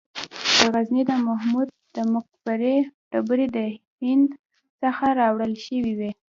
د 0.57 0.59
غزني 0.73 1.01
د 1.09 1.11
محمود 1.27 1.67
د 1.95 1.97
مقبرې 2.13 2.77
ډبرې 3.11 3.47
د 3.57 3.57
هند 4.05 4.29
څخه 4.81 5.05
راوړل 5.19 5.53
شوې 5.65 5.93
وې 5.99 6.11